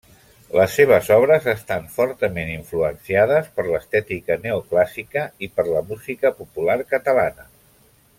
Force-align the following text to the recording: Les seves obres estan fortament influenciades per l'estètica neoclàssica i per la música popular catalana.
Les 0.59 0.75
seves 0.77 1.09
obres 1.15 1.43
estan 1.53 1.83
fortament 1.97 2.49
influenciades 2.53 3.51
per 3.57 3.65
l'estètica 3.67 4.39
neoclàssica 4.47 5.27
i 5.49 5.51
per 5.59 5.67
la 5.69 5.85
música 5.91 6.33
popular 6.41 6.79
catalana. 6.97 7.47